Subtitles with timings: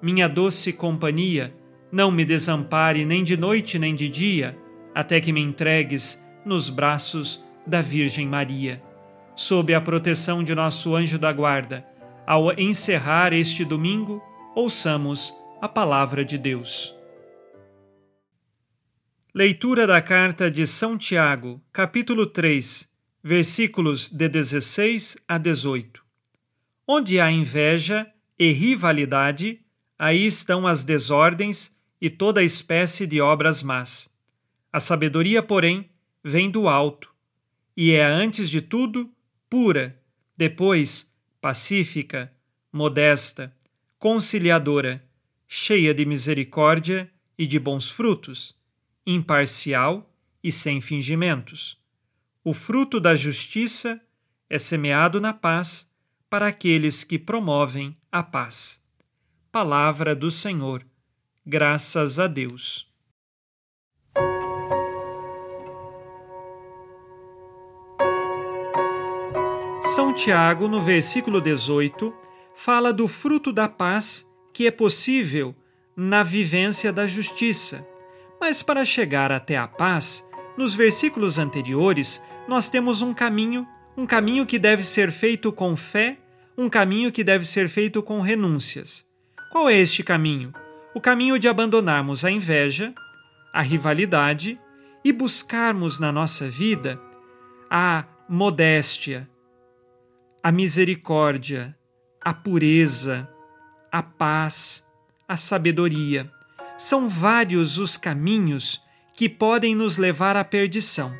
[0.00, 1.54] minha doce companhia,
[1.90, 4.58] não me desampare nem de noite nem de dia,
[4.94, 8.82] até que me entregues nos braços da Virgem Maria.
[9.34, 11.86] Sob a proteção de nosso anjo da guarda,
[12.26, 14.22] ao encerrar este domingo,
[14.54, 16.94] ouçamos a palavra de Deus.
[19.34, 22.90] Leitura da carta de São Tiago, capítulo 3,
[23.22, 26.02] versículos de 16 a 18.
[26.88, 28.06] Onde há inveja
[28.38, 29.60] e rivalidade,
[29.98, 34.14] aí estão as desordens e toda espécie de obras más.
[34.72, 35.90] A sabedoria, porém,
[36.22, 37.14] vem do alto,
[37.76, 39.10] e é, antes de tudo,
[39.48, 40.00] pura,
[40.36, 42.32] depois, pacífica,
[42.72, 43.54] modesta,
[43.98, 45.04] conciliadora,
[45.46, 48.54] cheia de misericórdia e de bons frutos,
[49.06, 51.78] imparcial e sem fingimentos.
[52.42, 54.00] O fruto da justiça
[54.48, 55.90] é semeado na paz
[56.28, 58.85] para aqueles que promovem a paz.
[59.58, 60.84] Palavra do Senhor.
[61.46, 62.92] Graças a Deus.
[69.80, 72.14] São Tiago, no versículo 18,
[72.54, 75.56] fala do fruto da paz que é possível
[75.96, 77.88] na vivência da justiça.
[78.38, 83.66] Mas para chegar até a paz, nos versículos anteriores, nós temos um caminho,
[83.96, 86.18] um caminho que deve ser feito com fé,
[86.58, 89.06] um caminho que deve ser feito com renúncias.
[89.50, 90.52] Qual é este caminho?
[90.94, 92.94] O caminho de abandonarmos a inveja,
[93.52, 94.58] a rivalidade
[95.04, 97.00] e buscarmos na nossa vida
[97.70, 99.28] a modéstia,
[100.42, 101.76] a misericórdia,
[102.20, 103.28] a pureza,
[103.90, 104.86] a paz,
[105.28, 106.30] a sabedoria.
[106.76, 108.82] São vários os caminhos
[109.14, 111.16] que podem nos levar à perdição.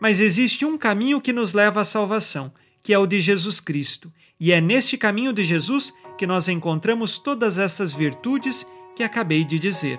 [0.00, 2.52] Mas existe um caminho que nos leva à salvação,
[2.82, 4.12] que é o de Jesus Cristo.
[4.38, 9.58] E é neste caminho de Jesus que nós encontramos todas essas virtudes que acabei de
[9.58, 9.98] dizer.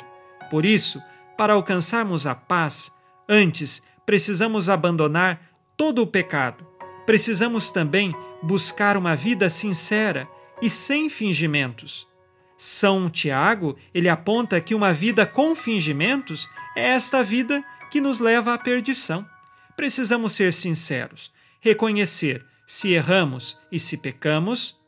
[0.52, 1.02] Por isso,
[1.36, 2.96] para alcançarmos a paz,
[3.28, 5.42] antes precisamos abandonar
[5.76, 6.64] todo o pecado.
[7.08, 10.30] Precisamos também buscar uma vida sincera
[10.62, 12.08] e sem fingimentos.
[12.56, 18.53] São Tiago, ele aponta que uma vida com fingimentos é esta vida que nos leva
[18.53, 19.28] à perdição.
[19.76, 24.80] Precisamos ser sinceros, reconhecer se erramos e se pecamos,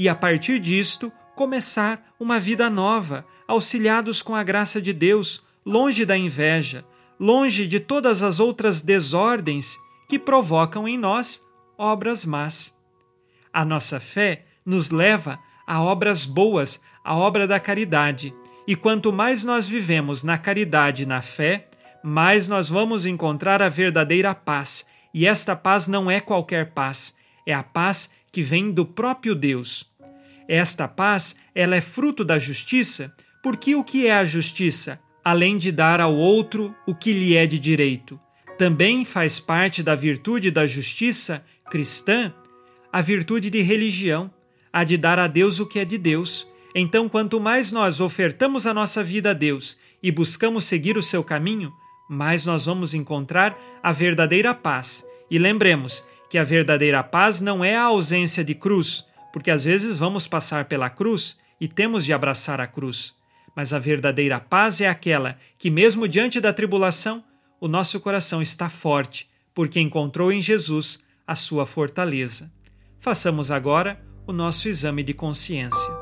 [0.00, 6.06] e a partir disto começar uma vida nova, auxiliados com a graça de Deus, longe
[6.06, 6.86] da inveja,
[7.18, 9.76] longe de todas as outras desordens
[10.08, 11.44] que provocam em nós
[11.76, 12.74] obras más.
[13.52, 18.34] A nossa fé nos leva a obras boas, a obra da caridade.
[18.66, 21.68] E quanto mais nós vivemos na caridade e na fé,
[22.02, 24.86] mais nós vamos encontrar a verdadeira paz.
[25.12, 29.89] E esta paz não é qualquer paz, é a paz que vem do próprio Deus.
[30.52, 34.98] Esta paz, ela é fruto da justiça, porque o que é a justiça?
[35.24, 38.18] Além de dar ao outro o que lhe é de direito,
[38.58, 42.34] também faz parte da virtude da justiça cristã
[42.92, 44.28] a virtude de religião,
[44.72, 46.48] a de dar a Deus o que é de Deus.
[46.74, 51.22] Então, quanto mais nós ofertamos a nossa vida a Deus e buscamos seguir o seu
[51.22, 51.72] caminho,
[52.08, 55.06] mais nós vamos encontrar a verdadeira paz.
[55.30, 59.98] E lembremos que a verdadeira paz não é a ausência de cruz, porque às vezes
[59.98, 63.14] vamos passar pela cruz e temos de abraçar a cruz.
[63.54, 67.22] Mas a verdadeira paz é aquela que, mesmo diante da tribulação,
[67.60, 72.50] o nosso coração está forte, porque encontrou em Jesus a sua fortaleza.
[72.98, 75.92] Façamos agora o nosso exame de consciência.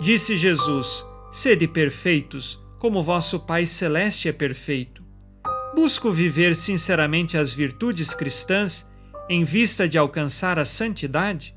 [0.00, 5.02] Disse Jesus: Sede perfeitos, como vosso Pai Celeste é perfeito.
[5.74, 8.90] Busco viver sinceramente as virtudes cristãs
[9.28, 11.54] em vista de alcançar a santidade?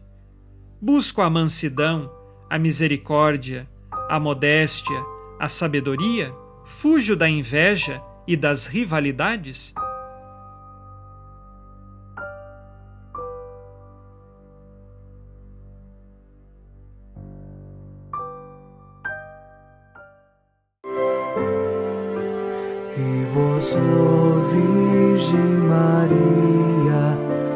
[0.81, 2.11] Busco a mansidão,
[2.49, 3.69] a misericórdia,
[4.09, 5.01] a modéstia,
[5.39, 6.33] a sabedoria?
[6.65, 9.73] Fujo da inveja e das rivalidades?
[22.97, 23.75] E vós,
[24.51, 26.70] Virgem Maria,